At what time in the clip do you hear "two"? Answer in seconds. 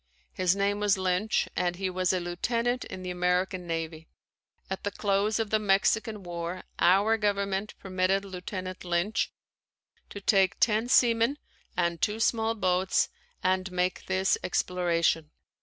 12.01-12.19